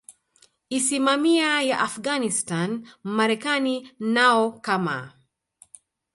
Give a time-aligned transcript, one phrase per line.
[0.77, 5.13] isimamia ya Afghanistan Marekani nao kama